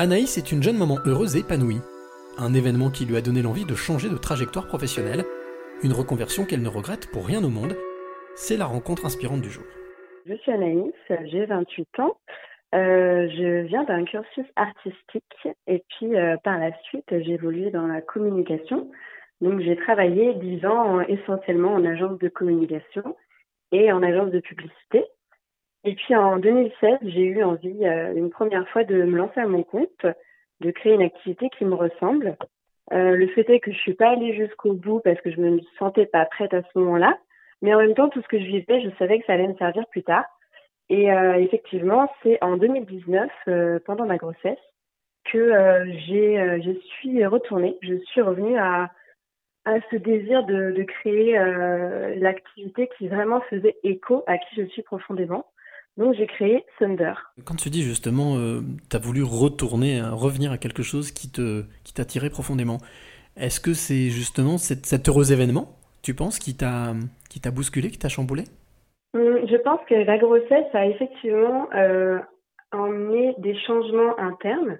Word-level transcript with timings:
Anaïs 0.00 0.38
est 0.38 0.52
une 0.52 0.62
jeune 0.62 0.78
maman 0.78 0.98
heureuse 1.06 1.34
et 1.34 1.40
épanouie. 1.40 1.80
Un 2.38 2.54
événement 2.54 2.88
qui 2.88 3.04
lui 3.04 3.16
a 3.16 3.20
donné 3.20 3.42
l'envie 3.42 3.64
de 3.64 3.74
changer 3.74 4.08
de 4.08 4.16
trajectoire 4.16 4.68
professionnelle, 4.68 5.24
une 5.82 5.92
reconversion 5.92 6.44
qu'elle 6.44 6.62
ne 6.62 6.68
regrette 6.68 7.10
pour 7.10 7.26
rien 7.26 7.42
au 7.42 7.48
monde. 7.48 7.74
C'est 8.36 8.56
la 8.56 8.66
rencontre 8.66 9.06
inspirante 9.06 9.40
du 9.40 9.50
jour. 9.50 9.64
Je 10.24 10.34
suis 10.34 10.52
Anaïs, 10.52 10.94
j'ai 11.24 11.46
28 11.46 11.98
ans. 11.98 12.16
Euh, 12.76 13.28
je 13.28 13.66
viens 13.66 13.82
d'un 13.82 14.04
cursus 14.04 14.44
artistique 14.54 15.48
et 15.66 15.82
puis 15.88 16.14
euh, 16.14 16.36
par 16.44 16.58
la 16.58 16.70
suite 16.82 17.08
j'ai 17.10 17.32
évolué 17.32 17.72
dans 17.72 17.88
la 17.88 18.00
communication. 18.00 18.88
Donc 19.40 19.58
j'ai 19.62 19.74
travaillé 19.74 20.34
10 20.34 20.64
ans 20.64 21.00
essentiellement 21.00 21.74
en 21.74 21.84
agence 21.84 22.20
de 22.20 22.28
communication 22.28 23.16
et 23.72 23.90
en 23.90 24.04
agence 24.04 24.30
de 24.30 24.38
publicité. 24.38 25.04
Et 25.84 25.94
puis 25.94 26.14
en 26.14 26.38
2016, 26.38 26.98
j'ai 27.02 27.24
eu 27.24 27.42
envie 27.42 27.86
euh, 27.86 28.14
une 28.14 28.30
première 28.30 28.68
fois 28.68 28.84
de 28.84 29.02
me 29.02 29.16
lancer 29.16 29.40
à 29.40 29.46
mon 29.46 29.62
compte, 29.62 30.06
de 30.60 30.70
créer 30.70 30.94
une 30.94 31.02
activité 31.02 31.48
qui 31.56 31.64
me 31.64 31.74
ressemble. 31.74 32.36
Euh, 32.92 33.16
le 33.16 33.28
fait 33.28 33.48
est 33.50 33.60
que 33.60 33.72
je 33.72 33.78
suis 33.78 33.94
pas 33.94 34.10
allée 34.10 34.34
jusqu'au 34.34 34.72
bout 34.72 35.00
parce 35.00 35.20
que 35.20 35.30
je 35.30 35.40
me 35.40 35.60
sentais 35.78 36.06
pas 36.06 36.24
prête 36.24 36.54
à 36.54 36.62
ce 36.62 36.78
moment-là, 36.78 37.18
mais 37.62 37.74
en 37.74 37.78
même 37.78 37.94
temps 37.94 38.08
tout 38.08 38.22
ce 38.22 38.28
que 38.28 38.38
je 38.38 38.44
vivais, 38.44 38.80
je 38.80 38.90
savais 38.98 39.18
que 39.18 39.26
ça 39.26 39.34
allait 39.34 39.48
me 39.48 39.56
servir 39.56 39.86
plus 39.88 40.02
tard. 40.02 40.24
Et 40.88 41.12
euh, 41.12 41.34
effectivement, 41.34 42.10
c'est 42.22 42.42
en 42.42 42.56
2019, 42.56 43.30
euh, 43.48 43.78
pendant 43.84 44.06
ma 44.06 44.16
grossesse, 44.16 44.58
que 45.30 45.52
j'ai, 46.06 46.62
je 46.64 46.70
suis 46.96 47.26
retournée, 47.26 47.76
je 47.82 47.96
suis 48.06 48.22
revenue 48.22 48.56
à, 48.56 48.90
ce 49.90 49.96
désir 49.96 50.44
de 50.44 50.82
créer 50.84 51.34
l'activité 52.16 52.88
qui 52.96 53.08
vraiment 53.08 53.42
faisait 53.50 53.76
écho 53.82 54.24
à 54.26 54.38
qui 54.38 54.56
je 54.56 54.62
suis 54.68 54.80
profondément. 54.80 55.44
Donc 55.98 56.14
j'ai 56.14 56.28
créé 56.28 56.64
Thunder. 56.78 57.12
Quand 57.44 57.56
tu 57.56 57.70
dis 57.70 57.82
justement, 57.82 58.36
euh, 58.36 58.60
tu 58.88 58.96
as 58.96 59.00
voulu 59.00 59.24
retourner, 59.24 59.98
à 59.98 60.12
revenir 60.12 60.52
à 60.52 60.56
quelque 60.56 60.84
chose 60.84 61.10
qui 61.10 61.30
te 61.30 61.64
qui 61.82 61.92
t'attirait 61.92 62.30
profondément, 62.30 62.78
est-ce 63.36 63.58
que 63.58 63.74
c'est 63.74 64.08
justement 64.08 64.58
cet, 64.58 64.86
cet, 64.86 65.08
heureux 65.08 65.32
événement, 65.32 65.76
tu 66.02 66.14
penses, 66.14 66.38
qui 66.38 66.56
t'a 66.56 66.94
qui 67.28 67.40
t'a 67.40 67.50
bousculé, 67.50 67.90
qui 67.90 67.98
t'a 67.98 68.08
chamboulé? 68.08 68.44
Hum, 69.14 69.40
Je 69.50 69.56
pense 69.56 69.80
que 69.88 69.94
la 69.94 70.18
grossesse 70.18 70.72
a 70.72 70.86
effectivement 70.86 71.68
euh, 71.74 72.20
emmené 72.70 73.34
des 73.38 73.58
changements 73.66 74.16
internes. 74.20 74.78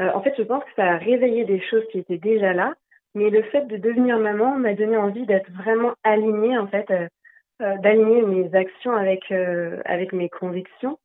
Euh, 0.00 0.10
en 0.14 0.20
fait, 0.20 0.34
je 0.36 0.42
pense 0.42 0.64
que 0.64 0.70
ça 0.74 0.94
a 0.94 0.96
réveillé 0.98 1.44
des 1.44 1.60
choses 1.70 1.84
qui 1.92 1.98
étaient 2.00 2.18
déjà 2.18 2.52
là, 2.52 2.74
mais 3.14 3.30
le 3.30 3.42
fait 3.44 3.68
de 3.68 3.76
devenir 3.76 4.18
maman 4.18 4.58
m'a 4.58 4.74
donné 4.74 4.96
envie 4.96 5.26
d'être 5.26 5.50
vraiment 5.52 5.92
alignée 6.02 6.58
en 6.58 6.66
fait 6.66 6.90
euh, 7.62 7.76
d'aligner 7.78 8.22
mes 8.22 8.54
actions 8.54 8.94
avec 8.94 9.30
euh, 9.30 9.80
avec 9.84 10.12
mes 10.12 10.28
convictions. 10.28 10.98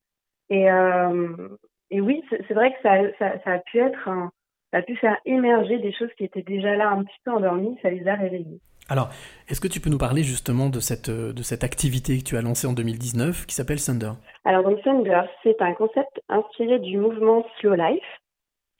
Et, 0.49 0.69
euh, 0.69 1.47
et 1.89 2.01
oui, 2.01 2.23
c'est 2.29 2.53
vrai 2.53 2.73
que 2.73 2.81
ça, 2.83 2.97
ça, 3.19 3.39
ça, 3.43 3.51
a 3.53 3.59
pu 3.59 3.79
être 3.79 4.07
un, 4.09 4.31
ça 4.71 4.79
a 4.79 4.81
pu 4.81 4.95
faire 4.97 5.17
émerger 5.25 5.77
des 5.79 5.93
choses 5.93 6.09
qui 6.17 6.25
étaient 6.25 6.41
déjà 6.41 6.75
là 6.75 6.89
un 6.89 7.03
petit 7.03 7.17
peu 7.23 7.31
endormies, 7.31 7.77
ça 7.81 7.89
les 7.89 8.05
a 8.07 8.15
réveillées. 8.15 8.59
Alors, 8.89 9.09
est-ce 9.47 9.61
que 9.61 9.69
tu 9.69 9.79
peux 9.79 9.89
nous 9.89 9.97
parler 9.97 10.23
justement 10.23 10.69
de 10.69 10.81
cette, 10.81 11.09
de 11.09 11.43
cette 11.43 11.63
activité 11.63 12.17
que 12.17 12.23
tu 12.23 12.35
as 12.35 12.41
lancée 12.41 12.67
en 12.67 12.73
2019 12.73 13.45
qui 13.45 13.55
s'appelle 13.55 13.79
Thunder 13.79 14.11
Alors, 14.43 14.63
donc 14.63 14.81
Thunder, 14.83 15.21
c'est 15.43 15.61
un 15.61 15.73
concept 15.73 16.19
inspiré 16.27 16.79
du 16.79 16.97
mouvement 16.97 17.45
Slow 17.59 17.75
Life 17.75 18.19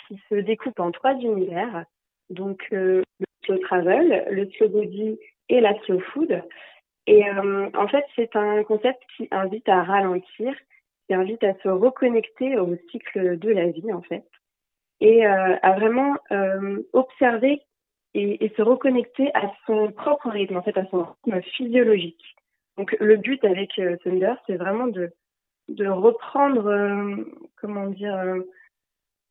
qui 0.08 0.22
se 0.30 0.36
découpe 0.36 0.80
en 0.82 0.92
trois 0.92 1.14
univers. 1.14 1.86
Donc, 2.30 2.62
euh, 2.74 3.02
le 3.20 3.26
slow 3.46 3.58
travel, 3.60 4.26
le 4.30 4.50
slow 4.52 4.68
body 4.68 5.18
et 5.48 5.62
la 5.62 5.80
slow 5.84 6.00
food. 6.12 6.44
Et 7.08 7.28
euh, 7.28 7.70
en 7.76 7.88
fait, 7.88 8.06
c'est 8.16 8.36
un 8.36 8.64
concept 8.64 9.02
qui 9.16 9.28
invite 9.32 9.68
à 9.68 9.84
ralentir, 9.84 10.54
qui 11.08 11.14
invite 11.14 11.44
à 11.44 11.54
se 11.62 11.68
reconnecter 11.68 12.58
au 12.58 12.76
cycle 12.92 13.38
de 13.40 13.50
la 13.50 13.68
vie, 13.68 13.92
en 13.92 14.02
fait, 14.02 14.26
et 15.00 15.26
euh, 15.26 15.56
à 15.62 15.74
vraiment 15.74 16.16
euh, 16.32 16.82
observer 16.94 17.62
et, 18.14 18.46
et, 18.46 18.54
se 18.56 18.62
reconnecter 18.62 19.32
à 19.34 19.52
son 19.66 19.92
propre 19.92 20.30
rythme, 20.30 20.58
en 20.58 20.62
fait, 20.62 20.78
à 20.78 20.86
son 20.88 21.08
rythme 21.26 21.42
physiologique. 21.42 22.36
Donc, 22.78 22.96
le 23.00 23.18
but 23.18 23.44
avec 23.44 23.78
euh, 23.80 23.98
Thunder, 24.04 24.34
c'est 24.48 24.58
vraiment 24.58 24.88
de, 24.88 25.12
de 25.70 25.88
reprendre, 25.88 26.68
euh, 26.68 27.16
comment 27.56 27.88
dire, 27.88 28.16
euh, 28.16 28.42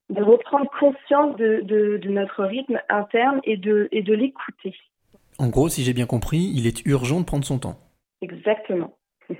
de 0.08 0.22
reprendre 0.22 0.68
conscience 0.78 1.36
de, 1.36 1.60
de, 1.62 1.98
de, 1.98 2.08
notre 2.08 2.44
rythme 2.44 2.80
interne 2.88 3.40
et 3.44 3.56
de, 3.56 3.88
et 3.92 4.02
de 4.02 4.14
l'écouter. 4.14 4.74
En 5.40 5.48
gros, 5.48 5.70
si 5.70 5.84
j'ai 5.84 5.94
bien 5.94 6.04
compris, 6.04 6.52
il 6.54 6.66
est 6.66 6.84
urgent 6.84 7.20
de 7.20 7.24
prendre 7.24 7.46
son 7.46 7.58
temps. 7.58 7.78
Exactement. 8.20 8.98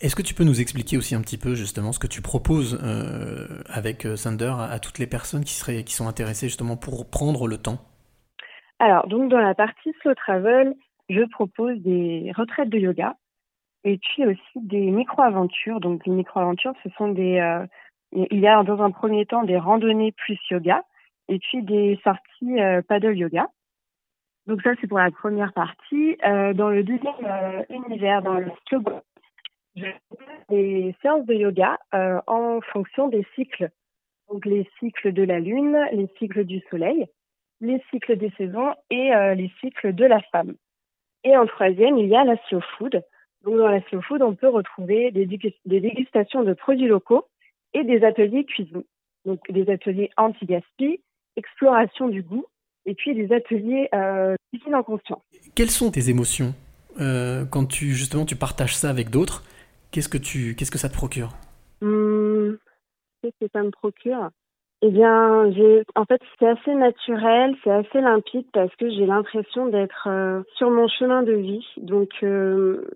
Est-ce 0.00 0.14
que 0.14 0.22
tu 0.22 0.32
peux 0.32 0.44
nous 0.44 0.60
expliquer 0.60 0.96
aussi 0.96 1.16
un 1.16 1.20
petit 1.22 1.38
peu 1.38 1.56
justement 1.56 1.90
ce 1.90 1.98
que 1.98 2.06
tu 2.06 2.22
proposes 2.22 2.78
euh, 2.84 3.62
avec 3.66 4.06
Thunder 4.14 4.54
à, 4.56 4.70
à, 4.70 4.78
toutes 4.78 5.00
les 5.00 5.08
personnes 5.08 5.42
qui, 5.42 5.54
seraient, 5.54 5.82
qui 5.82 5.92
sont 5.92 6.06
intéressées 6.06 6.46
justement 6.46 6.76
pour 6.76 7.10
prendre 7.10 7.48
le 7.48 7.58
temps? 7.58 7.78
Alors, 8.78 9.08
donc 9.08 9.28
dans 9.28 9.40
la 9.40 9.56
partie 9.56 9.92
slow 10.02 10.14
travel, 10.14 10.72
je 11.08 11.22
propose 11.32 11.80
des 11.80 12.30
retraites 12.36 12.70
de 12.70 12.78
yoga 12.78 13.16
et 13.82 13.98
puis 13.98 14.24
aussi 14.26 14.60
des 14.60 14.90
micro-aventures. 14.92 15.80
Donc, 15.80 16.06
les 16.06 16.12
micro-aventures, 16.12 16.74
ce 16.84 16.90
sont 16.90 17.08
des... 17.08 17.38
Euh, 17.38 17.66
il 18.12 18.38
y 18.38 18.46
a 18.46 18.62
dans 18.62 18.80
un 18.80 18.92
premier 18.92 19.26
temps 19.26 19.42
des 19.42 19.58
randonnées 19.58 20.12
plus 20.12 20.38
yoga 20.48 20.84
et 21.28 21.40
puis 21.40 21.62
des 21.64 21.98
sorties 22.04 22.60
euh, 22.60 22.80
paddle 22.86 23.18
yoga. 23.18 23.48
Donc 24.46 24.60
ça, 24.62 24.70
c'est 24.80 24.86
pour 24.86 24.98
la 24.98 25.10
première 25.10 25.52
partie. 25.52 26.16
Euh, 26.24 26.52
dans 26.52 26.68
le 26.68 26.82
deuxième 26.82 27.14
euh, 27.24 27.62
univers, 27.70 28.22
dans 28.22 28.34
le 28.34 28.50
slow 28.68 28.82
je 29.76 29.86
des 30.50 30.94
séances 31.02 31.26
de 31.26 31.34
yoga 31.34 31.78
euh, 31.94 32.20
en 32.26 32.60
fonction 32.60 33.08
des 33.08 33.26
cycles. 33.34 33.70
Donc 34.28 34.46
les 34.46 34.68
cycles 34.78 35.12
de 35.12 35.22
la 35.22 35.40
lune, 35.40 35.76
les 35.92 36.08
cycles 36.18 36.44
du 36.44 36.60
soleil, 36.70 37.06
les 37.60 37.82
cycles 37.90 38.16
des 38.16 38.30
saisons 38.36 38.74
et 38.90 39.14
euh, 39.14 39.34
les 39.34 39.50
cycles 39.60 39.94
de 39.94 40.04
la 40.04 40.20
femme. 40.32 40.54
Et 41.24 41.36
en 41.36 41.46
troisième, 41.46 41.98
il 41.98 42.08
y 42.08 42.16
a 42.16 42.24
la 42.24 42.36
slow 42.48 42.60
food. 42.76 43.02
Donc 43.42 43.56
dans 43.56 43.68
la 43.68 43.82
slow 43.88 44.00
food, 44.02 44.22
on 44.22 44.34
peut 44.34 44.48
retrouver 44.48 45.10
des, 45.10 45.26
des 45.26 45.80
dégustations 45.80 46.42
de 46.42 46.52
produits 46.52 46.86
locaux 46.86 47.26
et 47.72 47.84
des 47.84 48.04
ateliers 48.04 48.44
cuisine. 48.44 48.84
Donc 49.24 49.40
des 49.50 49.68
ateliers 49.70 50.10
anti-gaspi, 50.16 51.00
exploration 51.36 52.08
du 52.08 52.22
goût 52.22 52.46
et 52.86 52.94
puis 52.94 53.14
des 53.14 53.32
ateliers 53.32 53.88
euh, 53.94 54.34
cuisine 54.52 54.74
en 54.74 54.82
conscience. 54.82 55.22
Quelles 55.54 55.70
sont 55.70 55.90
tes 55.90 56.10
émotions 56.10 56.54
euh, 57.00 57.44
quand 57.44 57.66
tu 57.66 57.92
justement 57.92 58.24
tu 58.24 58.36
partages 58.36 58.76
ça 58.76 58.90
avec 58.90 59.10
d'autres? 59.10 59.44
Qu'est-ce 59.90 60.08
que 60.08 60.18
tu 60.18 60.54
qu'est-ce 60.56 60.70
que 60.70 60.78
ça 60.78 60.88
te 60.88 60.94
procure? 60.94 61.30
Hum, 61.82 62.58
Qu'est-ce 63.22 63.46
que 63.46 63.50
ça 63.52 63.62
me 63.62 63.70
procure? 63.70 64.30
Eh 64.82 64.90
bien, 64.90 65.50
j'ai 65.52 65.82
en 65.94 66.04
fait 66.04 66.20
c'est 66.38 66.46
assez 66.46 66.74
naturel, 66.74 67.56
c'est 67.64 67.70
assez 67.70 68.00
limpide 68.00 68.46
parce 68.52 68.74
que 68.76 68.90
j'ai 68.90 69.06
l'impression 69.06 69.66
d'être 69.66 70.08
euh, 70.08 70.42
sur 70.56 70.70
mon 70.70 70.88
chemin 70.88 71.22
de 71.22 71.32
vie. 71.32 71.66
Donc 71.78 72.10
euh, 72.22 72.90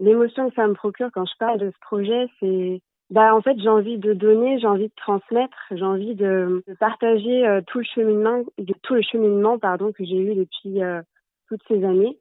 l'émotion 0.00 0.48
que 0.48 0.54
ça 0.54 0.66
me 0.66 0.72
procure 0.72 1.10
quand 1.12 1.26
je 1.26 1.36
parle 1.38 1.58
de 1.58 1.70
ce 1.70 1.78
projet, 1.80 2.26
c'est 2.40 2.80
bah 3.10 3.34
en 3.34 3.40
fait 3.40 3.56
j'ai 3.60 3.68
envie 3.68 3.98
de 3.98 4.14
donner, 4.14 4.58
j'ai 4.58 4.66
envie 4.66 4.88
de 4.88 4.94
transmettre, 4.96 5.56
j'ai 5.70 5.84
envie 5.84 6.14
de, 6.14 6.64
partager 6.80 7.46
euh, 7.46 7.60
tout 7.66 7.78
le 7.78 7.84
cheminement, 7.84 8.42
de 8.58 8.74
tout 8.82 8.94
le 8.94 9.02
cheminement 9.02 9.58
pardon 9.58 9.92
que 9.92 10.04
j'ai 10.04 10.16
eu 10.16 10.34
depuis 10.34 10.82
euh, 10.82 11.02
toutes 11.48 11.62
ces 11.68 11.84
années. 11.84 12.18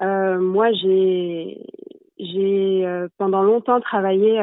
Euh, 0.00 0.38
moi 0.38 0.70
j'ai 0.72 1.60
j'ai 2.18 2.86
euh, 2.86 3.08
pendant 3.18 3.42
longtemps 3.42 3.80
travaillé 3.80 4.40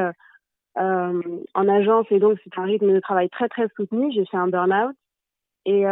euh, 0.77 1.21
en 1.53 1.69
agence 1.69 2.07
et 2.09 2.19
donc 2.19 2.39
c'est 2.43 2.59
un 2.59 2.63
rythme 2.63 2.93
de 2.93 2.99
travail 2.99 3.29
très 3.29 3.47
très 3.47 3.69
soutenu. 3.77 4.11
J'ai 4.11 4.25
fait 4.25 4.37
un 4.37 4.47
burn-out 4.47 4.95
et 5.65 5.83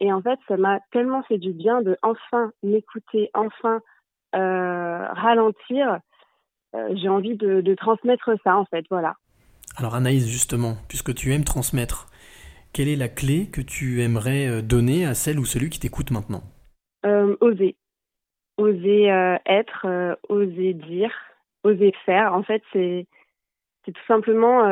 et 0.00 0.12
en 0.12 0.22
fait 0.22 0.38
ça 0.46 0.58
m'a 0.58 0.80
tellement 0.92 1.22
fait 1.22 1.38
du 1.38 1.52
bien 1.52 1.80
de 1.80 1.96
enfin 2.02 2.52
m'écouter, 2.62 3.30
enfin 3.32 3.80
ralentir 4.34 5.94
euh, 5.94 5.98
j'ai 6.94 7.08
envie 7.08 7.36
de, 7.36 7.60
de, 7.60 7.74
transmettre 7.74 8.30
ça 8.44 8.56
en 8.56 8.64
fait, 8.66 8.84
voilà. 8.90 9.16
Alors 9.76 9.94
Anaïs, 9.94 10.26
justement, 10.28 10.76
puisque 10.88 11.14
tu 11.14 11.32
aimes 11.32 11.44
transmettre, 11.44 12.08
quelle 12.72 12.88
est 12.88 12.96
la 12.96 13.08
clé 13.08 13.48
que 13.50 13.60
tu 13.60 14.02
aimerais 14.02 14.48
euh, 14.48 14.62
donner 14.62 15.06
à 15.06 15.14
celle 15.14 15.38
ou 15.38 15.44
celui 15.44 15.70
qui 15.70 15.80
t'écoute 15.80 16.10
maintenant? 16.10 16.42
Euh, 17.04 17.36
Oser. 17.40 17.76
Oser 18.58 19.10
euh, 19.12 19.36
être, 19.46 19.86
euh, 19.86 20.14
oser 20.28 20.72
dire, 20.74 21.12
oser 21.62 21.92
faire. 22.04 22.34
En 22.34 22.42
fait, 22.42 22.62
c'est 22.72 23.06
c'est 23.84 23.92
tout 23.92 24.06
simplement, 24.08 24.62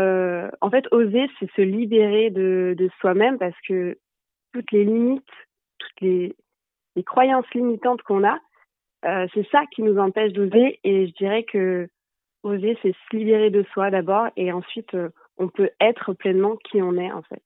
en 0.61 0.71
fait, 0.71 0.87
oser, 0.91 1.31
c'est 1.39 1.49
se 1.53 1.63
libérer 1.63 2.31
de, 2.31 2.75
de 2.77 2.91
soi-même 3.01 3.39
parce 3.39 3.55
que 3.69 3.97
toutes 4.53 4.73
les 4.73 4.83
limites, 4.83 5.23
toutes 5.79 6.01
les, 6.01 6.35
les 6.97 7.05
croyances 7.05 7.47
limitantes 7.55 8.03
qu'on 8.03 8.25
a, 8.25 8.41
euh, 9.05 9.27
c'est 9.35 9.47
ça 9.51 9.65
qui 9.75 9.83
nous 9.83 9.99
empêche 9.99 10.33
d'oser 10.33 10.81
et 10.83 11.07
je 11.07 11.13
dirais 11.15 11.43
que 11.45 11.89
oser 12.45 12.79
c'est 12.83 12.93
se 12.93 13.17
libérer 13.17 13.51
de 13.51 13.65
soi 13.73 13.91
d'abord 13.91 14.29
et 14.37 14.53
ensuite 14.53 14.95
euh, 14.95 15.09
on 15.39 15.49
peut 15.49 15.71
être 15.81 16.13
pleinement 16.13 16.57
qui 16.57 16.81
on 16.81 16.97
est 16.97 17.11
en 17.11 17.23
fait. 17.23 17.43